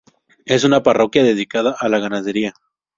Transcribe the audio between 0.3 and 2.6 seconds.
Es una parroquia dedicada a la ganadería.